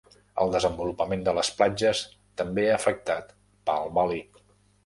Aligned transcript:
El 0.43 0.53
desenvolupament 0.53 1.25
de 1.27 1.35
les 1.39 1.51
platges 1.59 2.01
també 2.43 2.65
ha 2.71 2.75
afectat 2.81 3.33
Palm 3.71 3.95
Valley. 4.01 4.29